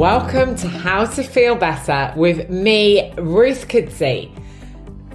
[0.00, 4.34] Welcome to How to Feel Better with me, Ruth Kudzi.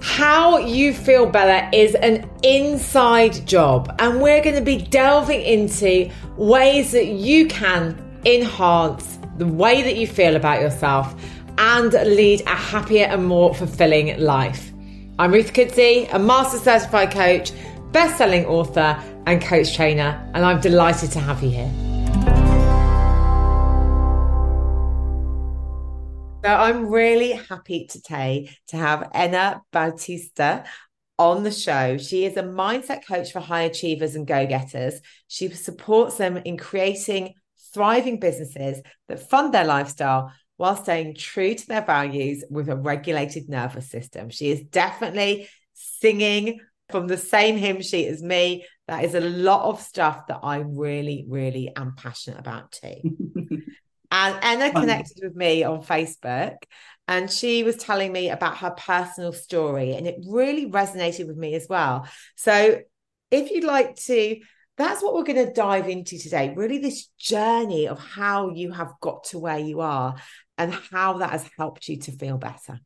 [0.00, 6.08] How you feel better is an inside job, and we're going to be delving into
[6.36, 11.20] ways that you can enhance the way that you feel about yourself
[11.58, 14.72] and lead a happier and more fulfilling life.
[15.18, 17.50] I'm Ruth Kudzi, a master certified coach,
[17.90, 18.96] best selling author,
[19.26, 21.85] and coach trainer, and I'm delighted to have you here.
[26.46, 30.62] So I'm really happy today to have Ena Bautista
[31.18, 31.98] on the show.
[31.98, 35.00] She is a mindset coach for high achievers and go getters.
[35.26, 37.34] She supports them in creating
[37.74, 43.48] thriving businesses that fund their lifestyle while staying true to their values with a regulated
[43.48, 44.30] nervous system.
[44.30, 48.64] She is definitely singing from the same hymn sheet as me.
[48.86, 53.16] That is a lot of stuff that I really, really am passionate about too.
[54.10, 56.56] And Ena connected with me on Facebook
[57.08, 61.54] and she was telling me about her personal story and it really resonated with me
[61.54, 62.06] as well.
[62.36, 62.80] So
[63.30, 64.40] if you'd like to
[64.78, 68.92] that's what we're going to dive into today really this journey of how you have
[69.00, 70.16] got to where you are
[70.58, 72.80] and how that has helped you to feel better.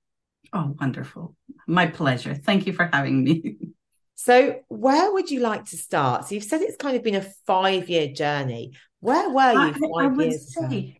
[0.52, 1.36] Oh, wonderful.
[1.66, 2.34] My pleasure.
[2.34, 3.56] Thank you for having me.
[4.16, 6.28] So, where would you like to start?
[6.28, 8.72] So, you've said it's kind of been a five year journey.
[8.98, 10.92] Where were you five I, I years say, ago?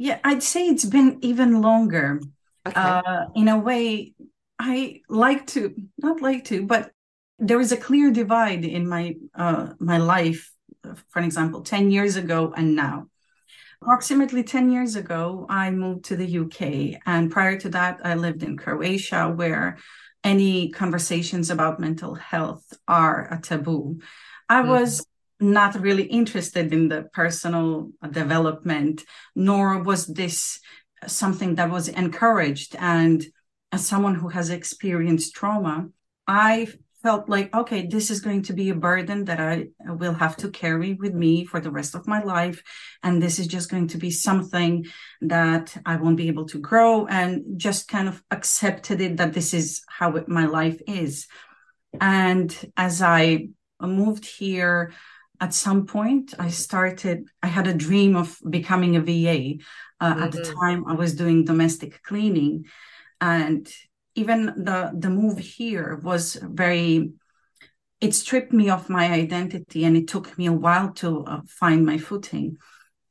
[0.00, 2.22] Yeah, I'd say it's been even longer.
[2.66, 2.80] Okay.
[2.80, 4.14] Uh, in a way,
[4.58, 6.90] I like to not like to, but
[7.38, 10.50] there is a clear divide in my uh, my life.
[11.10, 13.08] For example, ten years ago and now.
[13.82, 17.00] Approximately 10 years ago, I moved to the UK.
[17.06, 19.78] And prior to that, I lived in Croatia, where
[20.22, 24.00] any conversations about mental health are a taboo.
[24.50, 24.68] I mm.
[24.68, 25.06] was
[25.40, 30.60] not really interested in the personal development, nor was this
[31.06, 32.76] something that was encouraged.
[32.78, 33.24] And
[33.72, 35.88] as someone who has experienced trauma,
[36.26, 36.68] I
[37.02, 40.50] felt like, okay, this is going to be a burden that I will have to
[40.50, 42.62] carry with me for the rest of my life.
[43.02, 44.86] And this is just going to be something
[45.22, 49.54] that I won't be able to grow and just kind of accepted it that this
[49.54, 51.26] is how it, my life is.
[51.98, 53.48] And as I
[53.80, 54.92] moved here,
[55.40, 59.10] at some point i started i had a dream of becoming a va
[60.00, 60.22] uh, mm-hmm.
[60.22, 60.60] at the mm-hmm.
[60.60, 62.64] time i was doing domestic cleaning
[63.20, 63.72] and
[64.14, 67.10] even the the move here was very
[68.00, 71.84] it stripped me of my identity and it took me a while to uh, find
[71.84, 72.56] my footing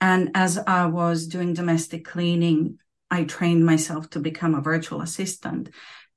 [0.02, 2.78] and as i was doing domestic cleaning
[3.10, 5.70] i trained myself to become a virtual assistant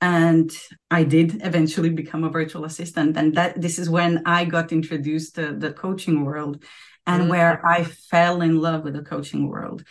[0.02, 0.50] and
[0.90, 5.36] i did eventually become a virtual assistant and that this is when i got introduced
[5.36, 6.62] to the coaching world
[7.06, 7.30] and mm-hmm.
[7.30, 9.82] where i fell in love with the coaching world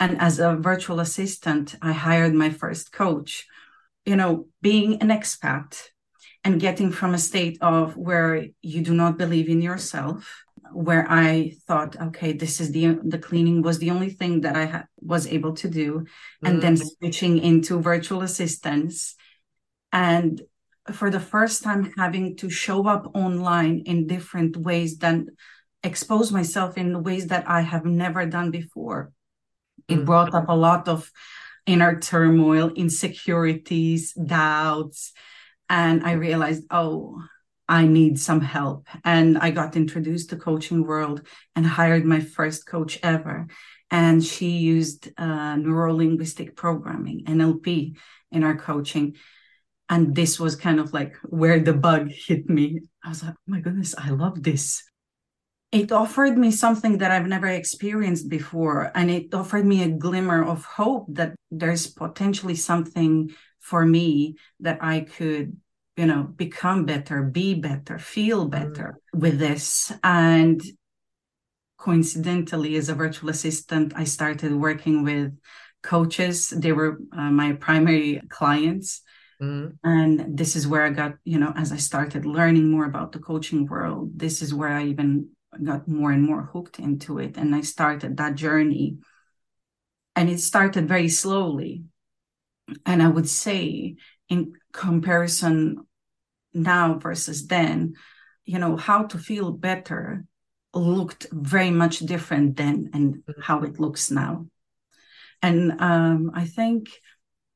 [0.00, 3.46] and as a virtual assistant i hired my first coach
[4.04, 5.80] you know being an expat
[6.42, 11.52] and getting from a state of where you do not believe in yourself where i
[11.66, 15.26] thought okay this is the the cleaning was the only thing that i ha- was
[15.28, 16.04] able to do
[16.42, 16.60] and mm-hmm.
[16.60, 19.14] then switching into virtual assistants
[19.92, 20.40] and
[20.92, 25.28] for the first time having to show up online in different ways than
[25.82, 29.12] expose myself in ways that I have never done before.
[29.88, 30.04] It mm-hmm.
[30.04, 31.10] brought up a lot of
[31.66, 35.12] inner turmoil, insecurities, doubts.
[35.68, 37.22] And I realized, oh,
[37.68, 38.88] I need some help.
[39.04, 43.46] And I got introduced to coaching world and hired my first coach ever.
[43.90, 47.96] And she used uh, neuro linguistic programming, NLP,
[48.32, 49.16] in our coaching
[49.90, 53.46] and this was kind of like where the bug hit me i was like oh
[53.46, 54.82] my goodness i love this
[55.72, 60.42] it offered me something that i've never experienced before and it offered me a glimmer
[60.42, 65.56] of hope that there's potentially something for me that i could
[65.96, 68.50] you know become better be better feel mm.
[68.50, 69.20] better mm.
[69.20, 70.62] with this and
[71.76, 75.32] coincidentally as a virtual assistant i started working with
[75.82, 79.02] coaches they were uh, my primary clients
[79.40, 79.78] Mm.
[79.82, 83.18] And this is where I got, you know, as I started learning more about the
[83.18, 85.30] coaching world, this is where I even
[85.64, 87.36] got more and more hooked into it.
[87.36, 88.98] And I started that journey.
[90.14, 91.84] And it started very slowly.
[92.84, 93.96] And I would say,
[94.28, 95.86] in comparison
[96.54, 97.94] now versus then,
[98.44, 100.24] you know, how to feel better
[100.72, 103.42] looked very much different then and mm.
[103.42, 104.46] how it looks now.
[105.42, 106.90] And um, I think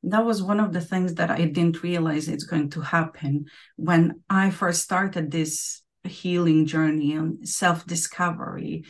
[0.08, 3.46] that was one of the things that I didn't realize it's going to happen
[3.76, 8.84] when I first started this healing journey and self discovery.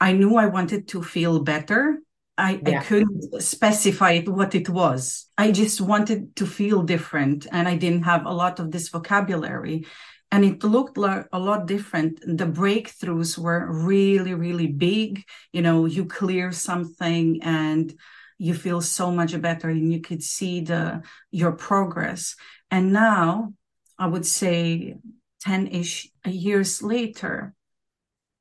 [0.00, 1.98] I knew I wanted to feel better
[2.38, 2.80] I, yeah.
[2.80, 5.26] I couldn't specify what it was.
[5.38, 9.86] I just wanted to feel different, and I didn't have a lot of this vocabulary.
[10.32, 12.20] And it looked like a lot different.
[12.20, 15.24] The breakthroughs were really, really big.
[15.52, 17.94] You know, you clear something and
[18.38, 22.36] you feel so much better, and you could see the your progress.
[22.70, 23.54] And now,
[23.98, 24.96] I would say,
[25.40, 27.54] ten ish years later,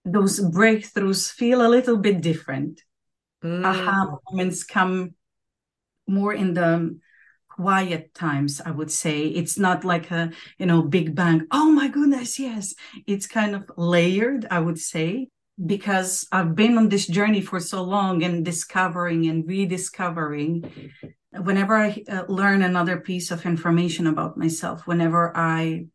[0.06, 2.82] those breakthroughs feel a little bit different
[3.44, 3.66] mm.
[3.66, 5.16] aha moments come
[6.08, 6.98] more in the
[7.50, 11.88] quiet times i would say it's not like a you know big bang oh my
[11.88, 12.76] goodness yes
[13.08, 15.28] it's kind of layered i would say
[15.63, 20.92] because i've been on this journey for so long and discovering and rediscovering
[21.31, 25.86] whenever i uh, learn another piece of information about myself whenever i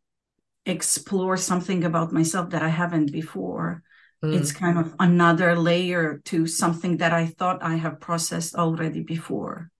[0.65, 3.83] explore something about myself that i haven't before
[4.23, 4.39] Mm.
[4.39, 9.71] It's kind of another layer to something that I thought I have processed already before.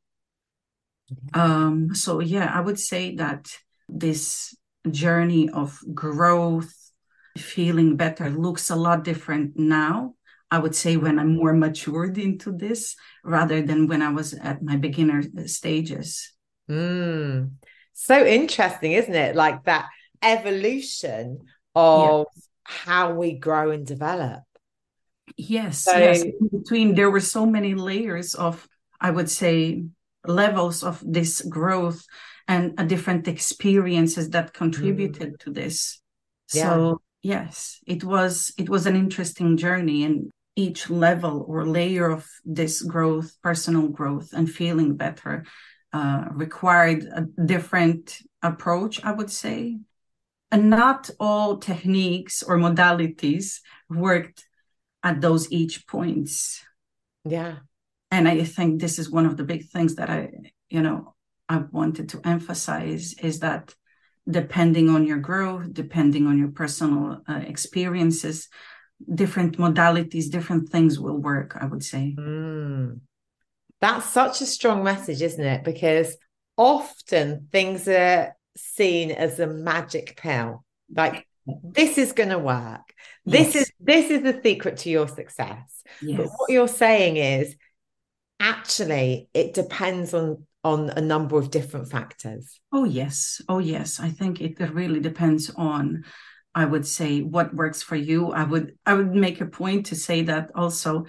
[1.33, 3.53] Um, so, yeah, I would say that
[3.87, 4.55] this
[4.89, 6.73] journey of growth,
[7.37, 10.15] feeling better, looks a lot different now.
[10.49, 14.61] I would say when I'm more matured into this rather than when I was at
[14.61, 16.33] my beginner stages.
[16.69, 17.51] Mm.
[17.93, 19.35] So interesting, isn't it?
[19.35, 19.87] Like that
[20.21, 21.39] evolution
[21.73, 22.41] of yeah
[22.71, 24.43] how we grow and develop.
[25.37, 26.23] Yes, so, yes.
[26.23, 28.67] In between, there were so many layers of,
[28.99, 29.83] I would say,
[30.25, 32.05] levels of this growth
[32.47, 35.39] and uh, different experiences that contributed mm.
[35.39, 36.01] to this.
[36.47, 36.93] So yeah.
[37.21, 42.81] Yes, it was it was an interesting journey, and each level or layer of this
[42.81, 45.45] growth, personal growth, and feeling better
[45.93, 49.03] uh, required a different approach.
[49.03, 49.77] I would say
[50.51, 54.45] and not all techniques or modalities worked
[55.03, 56.63] at those each points
[57.25, 57.55] yeah
[58.11, 60.29] and i think this is one of the big things that i
[60.69, 61.15] you know
[61.49, 63.73] i wanted to emphasize is that
[64.29, 68.49] depending on your growth depending on your personal uh, experiences
[69.13, 72.99] different modalities different things will work i would say mm.
[73.79, 76.15] that's such a strong message isn't it because
[76.57, 80.63] often things are seen as a magic pill.
[80.93, 81.27] Like
[81.63, 82.93] this is going to work.
[83.25, 83.63] This yes.
[83.63, 85.83] is this is the secret to your success.
[86.01, 86.17] Yes.
[86.17, 87.55] But what you're saying is
[88.39, 92.59] actually it depends on on a number of different factors.
[92.71, 93.41] Oh yes.
[93.49, 93.99] Oh yes.
[93.99, 96.03] I think it really depends on
[96.53, 98.31] I would say what works for you.
[98.31, 101.05] I would I would make a point to say that also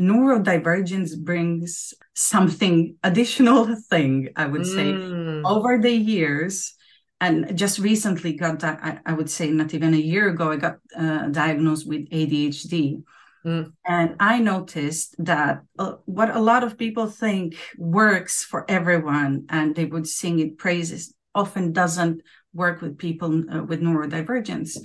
[0.00, 5.42] neurodivergence brings something additional thing i would say mm.
[5.44, 6.74] over the years
[7.20, 10.56] and just recently got that I, I, would say not even a year ago i
[10.56, 13.02] got uh, diagnosed with adhd
[13.44, 13.72] mm.
[13.86, 19.74] and i noticed that uh, what a lot of people think works for everyone and
[19.74, 22.22] they would sing it praises often doesn't
[22.52, 24.76] work with people uh, with neurodivergence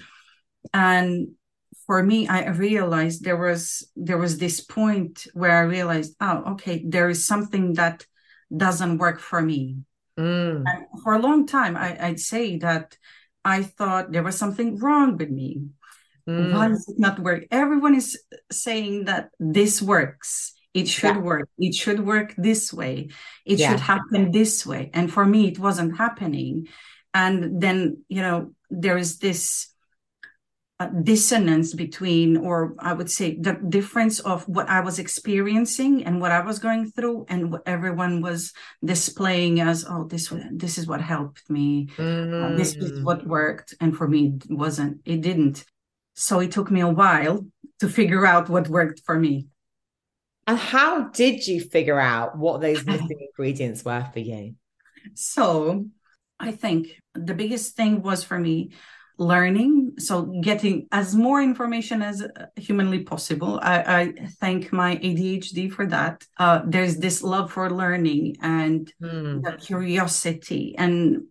[0.73, 1.29] and
[1.85, 6.83] for me i realized there was there was this point where i realized oh okay
[6.85, 8.05] there is something that
[8.55, 9.77] doesn't work for me
[10.17, 10.63] Mm.
[11.03, 12.97] For a long time, I, would say that
[13.43, 15.61] I thought there was something wrong with me.
[16.27, 16.53] Mm.
[16.53, 17.45] Why does it not work?
[17.51, 18.19] Everyone is
[18.51, 20.53] saying that this works.
[20.73, 21.21] It should yeah.
[21.21, 21.49] work.
[21.57, 23.09] It should work this way.
[23.45, 23.71] It yeah.
[23.71, 24.89] should happen this way.
[24.93, 26.67] And for me, it wasn't happening.
[27.13, 29.71] And then, you know, there is this
[31.03, 36.33] dissonance between, or I would say, the difference of what I was experiencing and what
[36.33, 38.51] I was going through, and what everyone was
[38.83, 41.87] displaying as, "Oh, this this is what helped me.
[41.95, 42.53] Mm.
[42.53, 43.03] Uh, this is mm.
[43.03, 44.99] what worked," and for me, it wasn't.
[45.05, 45.63] It didn't.
[46.15, 47.45] So it took me a while
[47.79, 49.47] to figure out what worked for me.
[50.47, 54.55] And how did you figure out what those missing ingredients were for you?
[55.13, 55.85] So
[56.39, 58.71] I think the biggest thing was for me
[59.17, 62.25] learning so getting as more information as
[62.57, 68.35] humanly possible i, I thank my adhd for that uh, there's this love for learning
[68.41, 69.41] and mm.
[69.41, 71.27] the curiosity and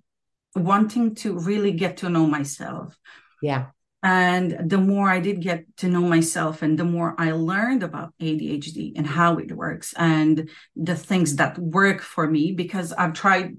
[0.56, 2.96] wanting to really get to know myself
[3.42, 3.66] yeah
[4.04, 8.12] and the more i did get to know myself and the more i learned about
[8.20, 13.56] adhd and how it works and the things that work for me because i've tried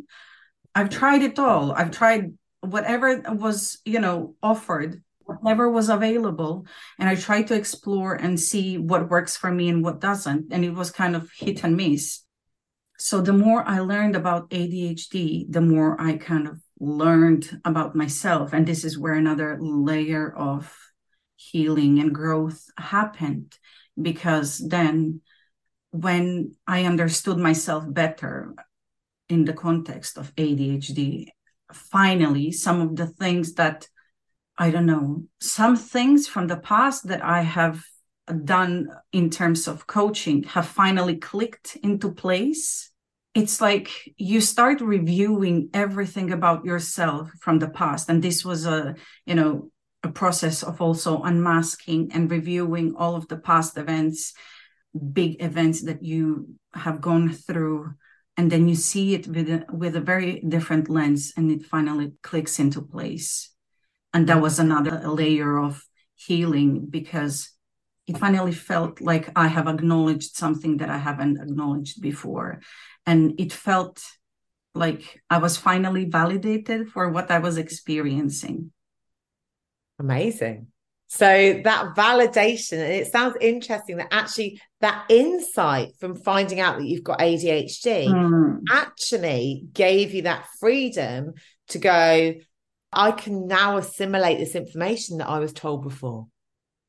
[0.76, 1.72] i've tried it all.
[1.72, 6.66] I've tried whatever was you know offered whatever was available
[7.00, 10.64] and i tried to explore and see what works for me and what doesn't and
[10.64, 12.22] it was kind of hit and miss.
[13.00, 18.54] So the more i learned about adhd the more i kind of learned about myself
[18.54, 20.76] and this is where another layer of
[21.36, 23.58] healing and growth happened
[24.02, 25.22] because then
[25.92, 28.54] when I understood myself better
[29.30, 31.28] in the context of ADHD,
[31.72, 33.88] finally, some of the things that
[34.58, 37.84] I don't know, some things from the past that I have
[38.44, 42.92] done in terms of coaching have finally clicked into place.
[43.36, 48.10] It's like you start reviewing everything about yourself from the past.
[48.10, 49.70] And this was a, you know,
[50.04, 54.34] a process of also unmasking and reviewing all of the past events
[55.14, 57.94] big events that you have gone through.
[58.38, 62.14] And then you see it with a, with a very different lens and it finally
[62.22, 63.50] clicks into place.
[64.14, 65.84] And that was another layer of
[66.16, 67.52] healing because
[68.08, 72.62] it finally felt like i have acknowledged something that i haven't acknowledged before
[73.06, 74.04] and it felt
[74.74, 78.72] like i was finally validated for what i was experiencing
[80.00, 80.68] amazing
[81.08, 86.86] so that validation, and it sounds interesting that actually that insight from finding out that
[86.86, 88.60] you've got ADHD mm.
[88.70, 91.34] actually gave you that freedom
[91.70, 92.34] to go,
[92.92, 96.28] I can now assimilate this information that I was told before.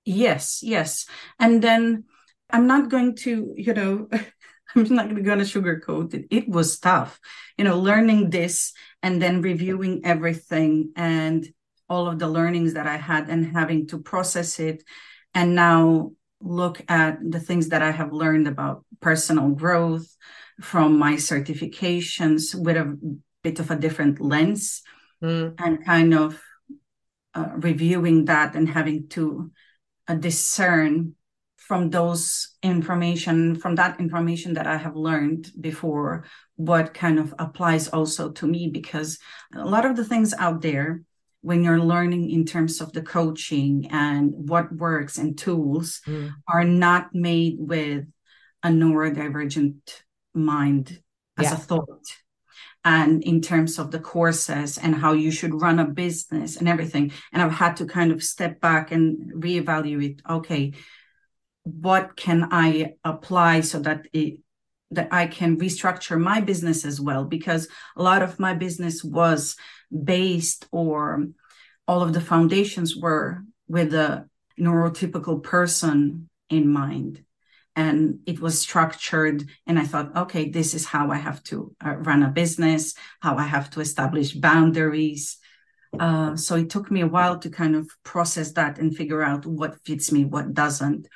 [0.04, 1.06] Yes, yes.
[1.38, 2.04] And then
[2.50, 4.08] I'm not going to, you know,
[4.76, 6.26] I'm not going to sugarcoat it.
[6.30, 7.18] It was tough,
[7.56, 11.46] you know, learning this and then reviewing everything and
[11.88, 14.82] all of the learnings that I had and having to process it
[15.34, 20.06] and now look at the things that I have learned about personal growth
[20.60, 22.98] from my certifications with a
[23.42, 24.82] bit of a different lens
[25.22, 25.54] mm.
[25.58, 26.40] and kind of
[27.34, 29.50] uh, reviewing that and having to
[30.08, 31.14] uh, discern
[31.66, 36.24] from those information from that information that i have learned before
[36.56, 39.18] what kind of applies also to me because
[39.54, 41.02] a lot of the things out there
[41.40, 46.30] when you're learning in terms of the coaching and what works and tools mm.
[46.48, 48.04] are not made with
[48.62, 50.02] a neurodivergent
[50.34, 51.00] mind
[51.36, 51.54] as yeah.
[51.54, 52.06] a thought
[52.84, 57.10] and in terms of the courses and how you should run a business and everything
[57.32, 60.72] and i've had to kind of step back and reevaluate okay
[61.66, 64.38] what can i apply so that it
[64.92, 67.24] that i can restructure my business as well?
[67.24, 69.56] Because a lot of my business was
[69.90, 71.26] based or
[71.88, 74.28] all of the foundations were with a
[74.60, 77.24] neurotypical person in mind.
[77.74, 81.96] And it was structured and i thought okay this is how i have to uh,
[81.96, 85.38] run a business how i have to establish boundaries.
[85.98, 89.44] Uh, so it took me a while to kind of process that and figure out
[89.46, 91.08] what fits me what doesn't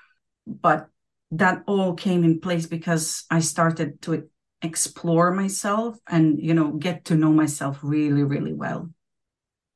[0.61, 0.89] but
[1.33, 4.29] that all came in place because i started to
[4.63, 8.91] explore myself and you know get to know myself really really well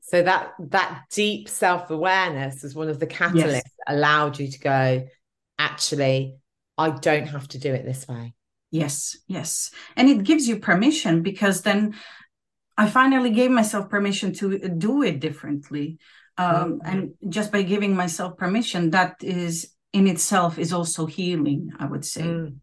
[0.01, 3.63] so that that deep self-awareness was one of the catalysts yes.
[3.63, 5.07] that allowed you to go
[5.59, 6.37] actually
[6.77, 8.35] i don't have to do it this way
[8.71, 11.95] yes yes and it gives you permission because then
[12.77, 15.99] i finally gave myself permission to do it differently
[16.37, 16.87] um, mm-hmm.
[16.87, 22.05] and just by giving myself permission that is in itself is also healing i would
[22.05, 22.55] say mm.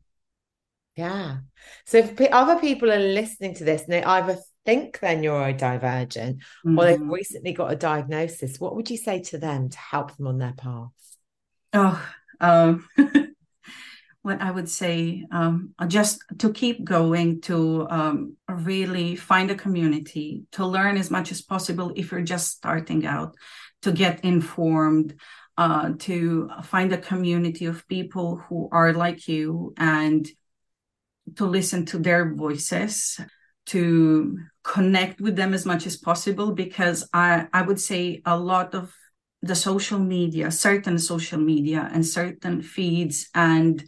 [0.95, 1.37] Yeah.
[1.85, 6.77] So if other people are listening to this and they either think they're neurodivergent mm-hmm.
[6.77, 7.11] or they've mm-hmm.
[7.11, 10.53] recently got a diagnosis, what would you say to them to help them on their
[10.53, 10.89] path?
[11.73, 12.09] Oh,
[12.39, 12.87] um,
[14.21, 20.43] what I would say, um, just to keep going, to um, really find a community,
[20.51, 23.35] to learn as much as possible if you're just starting out,
[23.83, 25.15] to get informed,
[25.61, 30.27] uh, to find a community of people who are like you and
[31.35, 33.21] to listen to their voices,
[33.67, 38.73] to connect with them as much as possible, because I, I would say a lot
[38.73, 38.91] of
[39.43, 43.83] the social media, certain social media and certain feeds and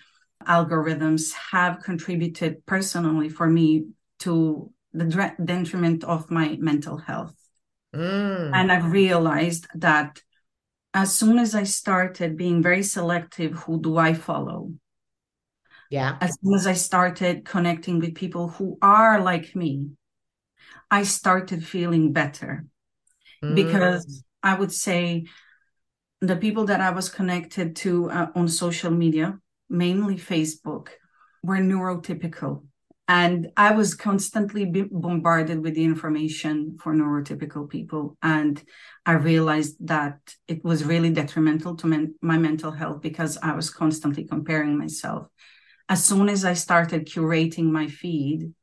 [0.47, 3.87] algorithms have contributed personally for me
[4.19, 5.05] to the
[5.43, 7.33] detriment of my mental health.
[7.95, 8.51] Mm.
[8.53, 10.21] And I've realized that
[10.93, 14.73] as soon as I started being very selective, who do I follow?
[15.89, 16.17] Yeah.
[16.21, 19.91] As soon as I started connecting with people who are like me,
[20.89, 22.65] I started feeling better
[23.43, 23.55] mm.
[23.55, 25.25] because I would say
[26.21, 30.89] the people that I was connected to uh, on social media, mainly Facebook,
[31.43, 32.65] were neurotypical.
[33.07, 38.17] And I was constantly bombarded with the information for neurotypical people.
[38.23, 38.63] And
[39.05, 43.69] I realized that it was really detrimental to men- my mental health because I was
[43.69, 45.27] constantly comparing myself
[45.89, 48.53] as soon as I started curating my feed,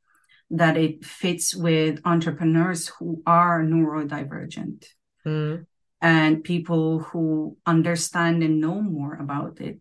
[0.51, 4.85] that it fits with entrepreneurs who are neurodivergent
[5.25, 5.65] mm.
[6.01, 9.81] and people who understand and know more about it.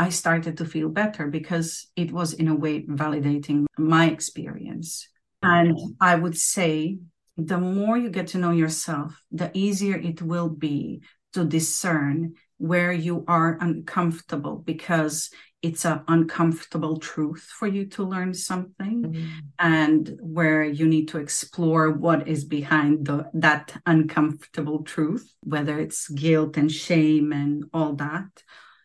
[0.00, 5.06] I started to feel better because it was, in a way, validating my experience.
[5.42, 6.96] And I would say
[7.36, 11.02] the more you get to know yourself, the easier it will be
[11.34, 15.28] to discern where you are uncomfortable because
[15.60, 19.38] it's an uncomfortable truth for you to learn something mm-hmm.
[19.58, 26.08] and where you need to explore what is behind the, that uncomfortable truth whether it's
[26.08, 28.30] guilt and shame and all that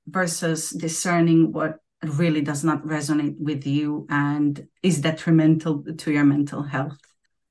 [0.08, 6.62] versus discerning what really does not resonate with you and is detrimental to your mental
[6.62, 6.98] health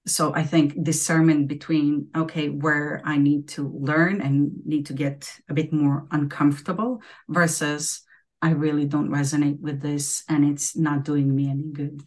[0.06, 5.30] so i think discernment between okay where i need to learn and need to get
[5.48, 8.02] a bit more uncomfortable versus
[8.42, 12.02] i really don't resonate with this and it's not doing me any good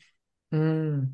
[0.53, 1.09] mm.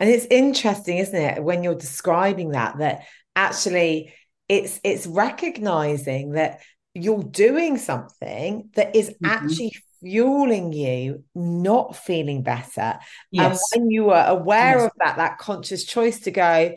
[0.00, 3.02] and it's interesting isn't it when you're describing that that
[3.36, 4.12] actually
[4.48, 6.60] it's it's recognizing that
[6.94, 9.26] you're doing something that is mm-hmm.
[9.26, 12.98] actually fueling you not feeling better
[13.30, 13.60] yes.
[13.74, 14.84] and when you are aware yes.
[14.84, 16.74] of that that conscious choice to go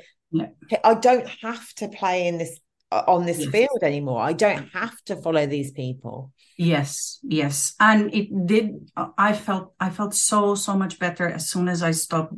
[0.83, 2.59] i don't have to play in this
[2.91, 3.49] uh, on this yes.
[3.49, 9.33] field anymore i don't have to follow these people yes yes and it did i
[9.33, 12.33] felt i felt so so much better as soon as i stopped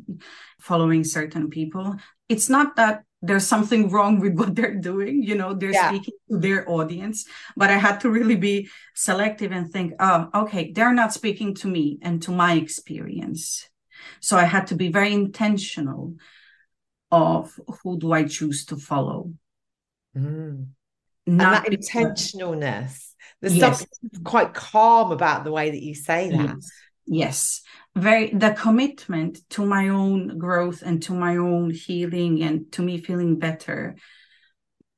[0.59, 1.95] following certain people
[2.27, 5.89] it's not that there's something wrong with what they're doing you know they're yeah.
[5.89, 10.71] speaking to their audience but i had to really be selective and think oh okay
[10.71, 13.67] they're not speaking to me and to my experience
[14.21, 16.15] so i had to be very intentional
[17.11, 19.33] of who do i choose to follow
[20.15, 20.65] mm.
[21.27, 23.07] and that intentionalness
[23.41, 23.79] there's yes.
[23.79, 26.71] something quite calm about the way that you say that yes
[27.09, 27.61] yes
[27.95, 32.99] very the commitment to my own growth and to my own healing and to me
[32.99, 33.95] feeling better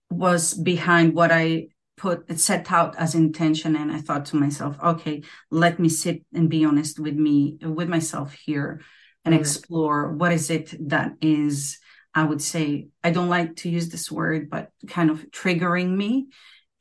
[0.09, 4.77] was behind what i put it set out as intention and i thought to myself
[4.83, 8.81] okay let me sit and be honest with me with myself here
[9.23, 9.39] and mm.
[9.39, 11.79] explore what is it that is
[12.13, 16.27] i would say i don't like to use this word but kind of triggering me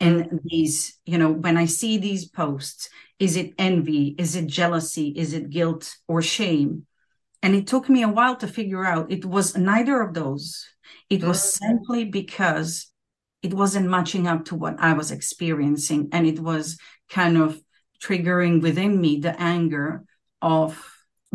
[0.01, 0.41] and mm.
[0.43, 2.89] these you know when i see these posts
[3.21, 4.15] is it envy?
[4.19, 5.09] Is it jealousy?
[5.09, 6.87] Is it guilt or shame?
[7.43, 10.67] And it took me a while to figure out it was neither of those.
[11.11, 11.59] It was mm.
[11.59, 12.91] simply because
[13.43, 16.09] it wasn't matching up to what I was experiencing.
[16.13, 16.79] And it was
[17.11, 17.61] kind of
[18.03, 20.05] triggering within me the anger
[20.41, 20.83] of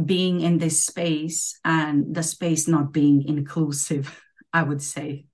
[0.04, 4.20] being in this space and the space not being inclusive,
[4.52, 5.28] I would say,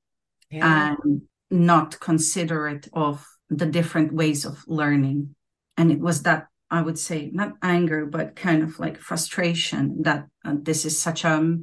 [0.49, 0.95] yeah.
[0.97, 5.35] and not considerate of the different ways of learning
[5.81, 10.27] and it was that i would say not anger but kind of like frustration that
[10.45, 11.57] uh, this is such a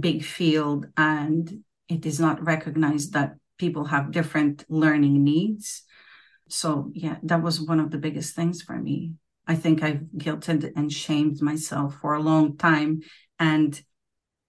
[0.00, 5.82] big field and it is not recognized that people have different learning needs.
[6.48, 9.14] So yeah that was one of the biggest things for me.
[9.46, 13.00] I think i've guilted and shamed myself for a long time
[13.38, 13.80] and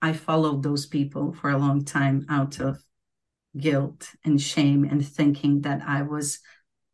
[0.02, 2.84] i followed those people for a long time out of
[3.58, 6.40] guilt and shame and thinking that i was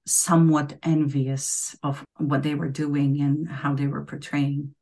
[0.05, 4.75] somewhat envious of what they were doing and how they were portraying.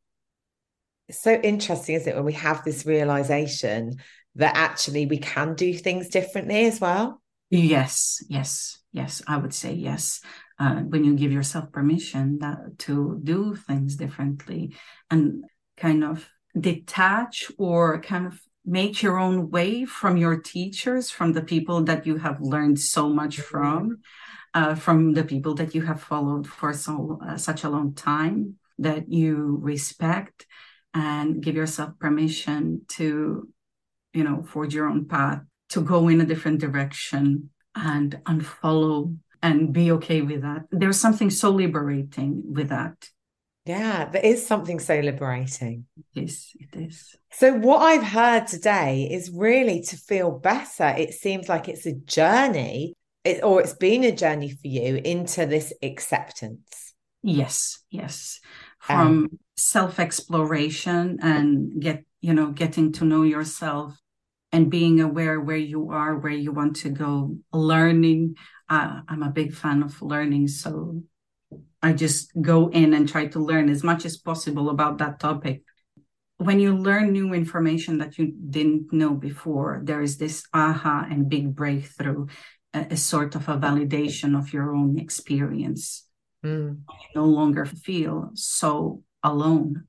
[1.07, 3.95] It's so interesting, isn't it, when we have this realization
[4.35, 7.21] that actually we can do things differently as well?
[7.49, 9.21] Yes, yes, yes.
[9.27, 10.21] I would say yes.
[10.59, 14.75] Uh, when you give yourself permission that to do things differently
[15.09, 15.43] and
[15.77, 16.27] kind of
[16.59, 22.07] detach or kind of make your own way from your teachers, from the people that
[22.07, 23.49] you have learned so much mm-hmm.
[23.49, 23.97] from,
[24.53, 28.55] uh, from the people that you have followed for so uh, such a long time
[28.79, 30.45] that you respect
[30.93, 33.47] and give yourself permission to
[34.13, 39.73] you know forge your own path to go in a different direction and unfollow and
[39.73, 40.63] be okay with that.
[40.71, 43.09] There's something so liberating with that.
[43.65, 45.85] Yeah there is something so liberating.
[46.15, 47.15] It is it is.
[47.31, 50.89] So what i've heard today is really to feel better.
[50.89, 55.45] It seems like it's a journey it, or it's been a journey for you into
[55.45, 56.93] this acceptance.
[57.21, 58.39] Yes, yes.
[58.79, 63.97] From um, self exploration and get, you know, getting to know yourself
[64.51, 68.35] and being aware where you are, where you want to go, learning.
[68.69, 70.49] Uh, I'm a big fan of learning.
[70.49, 71.03] So
[71.81, 75.63] I just go in and try to learn as much as possible about that topic.
[76.37, 81.29] When you learn new information that you didn't know before, there is this aha and
[81.29, 82.27] big breakthrough
[82.73, 86.05] a, a sort of a validation of your own experience.
[86.43, 86.79] Mm.
[86.87, 89.85] You no longer feel so alone.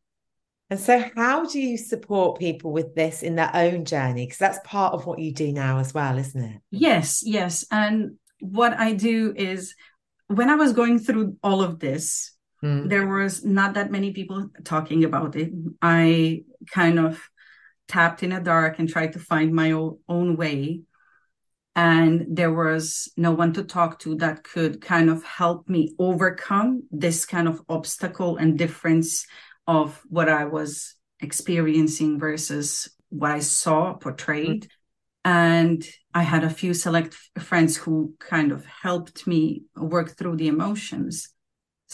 [0.71, 4.27] And so, how do you support people with this in their own journey?
[4.27, 6.61] Because that's part of what you do now as well, isn't it?
[6.71, 7.65] Yes, yes.
[7.71, 9.75] And what I do is
[10.29, 12.89] when I was going through all of this, mm.
[12.89, 15.53] there was not that many people talking about it.
[15.83, 17.23] I kind of
[17.89, 20.81] tapped in the dark and tried to find my own way.
[21.77, 26.85] And there was no one to talk to that could kind of help me overcome
[26.91, 29.27] this kind of obstacle and difference
[29.67, 34.63] of what I was experiencing versus what I saw portrayed.
[34.63, 35.31] Mm-hmm.
[35.31, 40.49] And I had a few select friends who kind of helped me work through the
[40.49, 41.34] emotions.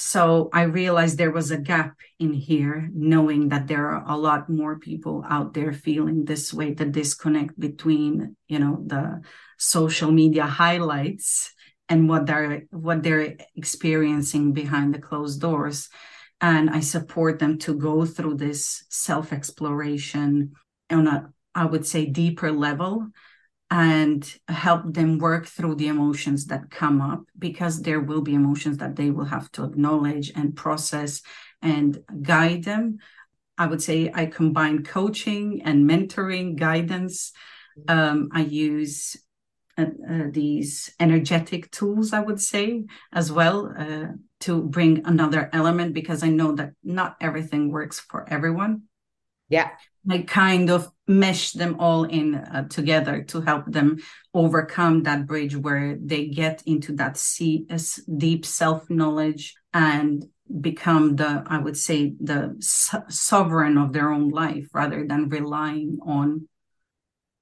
[0.01, 4.49] So I realized there was a gap in here, knowing that there are a lot
[4.49, 9.21] more people out there feeling this way, the disconnect between, you know, the
[9.59, 11.53] social media highlights
[11.91, 15.91] and what they're what they're experiencing behind the closed doors.
[16.41, 20.53] And i support them to go through this self exploration
[20.89, 23.09] on a i would say deeper level
[23.71, 28.79] and help them work through the emotions that come up because there will be emotions
[28.79, 31.23] that they will have to acknowledge and process
[31.63, 32.99] and guide them
[33.59, 37.33] i would say i combine coaching and mentoring guidance
[37.89, 39.17] um, i use
[39.79, 44.07] uh, uh, these energetic tools i would say as well uh,
[44.41, 48.85] to bring another element because I know that not everything works for everyone.
[49.49, 49.71] Yeah.
[50.09, 53.99] I kind of mesh them all in uh, together to help them
[54.33, 57.79] overcome that bridge where they get into that see, uh,
[58.17, 60.25] deep self knowledge and
[60.61, 65.99] become the, I would say, the so- sovereign of their own life rather than relying
[66.05, 66.49] on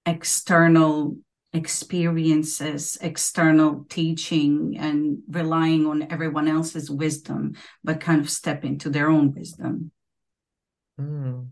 [0.04, 1.16] external
[1.52, 9.10] experiences, external teaching, and relying on everyone else's wisdom, but kind of step into their
[9.10, 9.90] own wisdom.
[11.00, 11.48] Mm.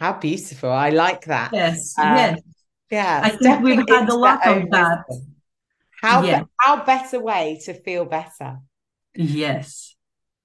[0.00, 0.70] How beautiful.
[0.70, 1.50] I like that.
[1.52, 1.94] Yes.
[1.98, 2.40] Um, yes.
[2.90, 3.20] Yeah.
[3.22, 5.04] I think we've had a lot of that.
[5.06, 5.34] Wisdom.
[6.00, 6.44] How, yeah.
[6.58, 8.58] how better way to feel better?
[9.14, 9.94] Yes.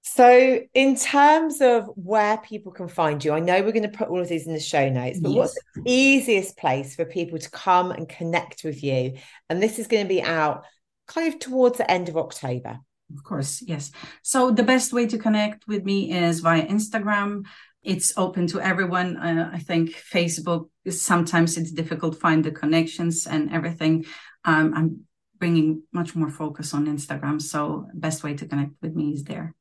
[0.02, 4.08] So, in terms of where people can find you, I know we're going to put
[4.08, 5.36] all of these in the show notes, but yes.
[5.36, 9.14] what's the easiest place for people to come and connect with you?
[9.48, 10.64] And this is going to be out
[11.08, 12.78] kind of towards the end of October.
[13.14, 13.90] Of course, yes.
[14.22, 17.44] So, the best way to connect with me is via Instagram.
[17.86, 19.16] It's open to everyone.
[19.16, 24.04] Uh, I think Facebook, sometimes it's difficult to find the connections and everything.
[24.44, 25.00] Um, I'm
[25.38, 27.40] bringing much more focus on Instagram.
[27.40, 29.54] So, best way to connect with me is there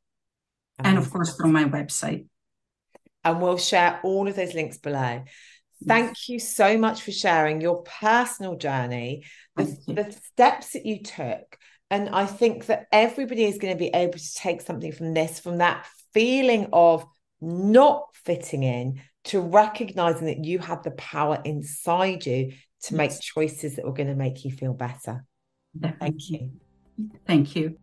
[0.80, 2.26] and of course from my website.
[3.24, 5.24] And we'll share all of those links below.
[5.86, 11.58] Thank you so much for sharing your personal journey, the, the, steps that you took.
[11.92, 15.40] And I think that everybody is going to be able to take something from this,
[15.40, 17.06] from that feeling of
[17.41, 23.76] not fitting in to recognizing that you have the power inside you to make choices
[23.76, 25.26] that are going to make you feel better.
[26.00, 26.52] Thank you.
[27.26, 27.78] Thank you.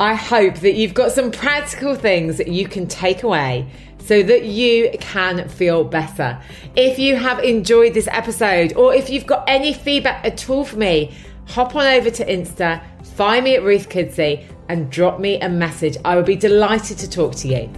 [0.00, 4.44] I hope that you've got some practical things that you can take away so that
[4.44, 6.40] you can feel better.
[6.74, 10.76] If you have enjoyed this episode or if you've got any feedback at all for
[10.76, 11.14] me,
[11.46, 12.82] hop on over to Insta,
[13.14, 15.96] find me at Ruth Kudzi and drop me a message.
[16.04, 17.70] I would be delighted to talk to you.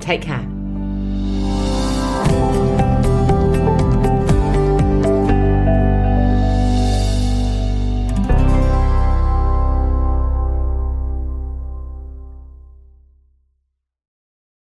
[0.00, 0.49] Take care.